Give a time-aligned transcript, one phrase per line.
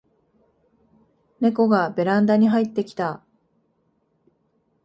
[1.41, 3.23] ネコがベランダに入ってきた